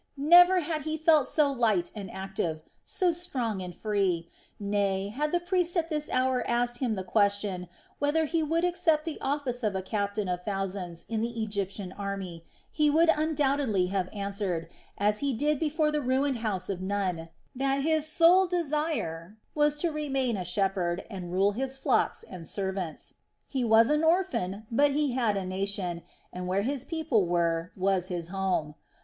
Never 0.17 0.61
had 0.61 0.81
he 0.81 0.97
felt 0.97 1.27
so 1.27 1.51
light 1.51 1.91
and 1.93 2.09
active, 2.09 2.63
so 2.83 3.11
strong 3.11 3.61
and 3.61 3.75
free, 3.75 4.31
nay 4.59 5.09
had 5.09 5.31
the 5.31 5.39
priest 5.39 5.77
at 5.77 5.91
this 5.91 6.09
hour 6.09 6.43
asked 6.49 6.79
him 6.79 6.95
the 6.95 7.03
question 7.03 7.67
whether 7.99 8.25
he 8.25 8.41
would 8.41 8.65
accept 8.65 9.05
the 9.05 9.21
office 9.21 9.61
of 9.61 9.75
a 9.75 9.83
captain 9.83 10.27
of 10.27 10.43
thousands 10.43 11.05
in 11.07 11.21
the 11.21 11.43
Egyptian 11.43 11.91
army, 11.91 12.43
he 12.71 12.89
would 12.89 13.11
undoubtedly 13.15 13.85
have 13.93 14.09
answered, 14.11 14.67
as 14.97 15.19
he 15.19 15.33
did 15.35 15.59
before 15.59 15.91
the 15.91 16.01
ruined 16.01 16.37
house 16.39 16.67
of 16.67 16.81
Nun, 16.81 17.29
that 17.55 17.83
his 17.83 18.07
sole 18.07 18.47
desire 18.47 19.37
was 19.53 19.77
to 19.77 19.91
remain 19.91 20.35
a 20.35 20.43
shepherd 20.43 21.05
and 21.11 21.31
rule 21.31 21.51
his 21.51 21.77
flocks 21.77 22.23
and 22.23 22.47
servants. 22.47 23.13
He 23.45 23.63
was 23.63 23.91
an 23.91 24.03
orphan, 24.03 24.65
but 24.71 24.93
he 24.93 25.11
had 25.11 25.37
a 25.37 25.45
nation, 25.45 26.01
and 26.33 26.47
where 26.47 26.63
his 26.63 26.85
people 26.85 27.27
were 27.27 27.71
was 27.75 28.07
his 28.07 28.29
home. 28.29 28.73